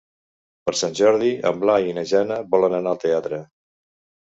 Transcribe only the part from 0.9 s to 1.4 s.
Jordi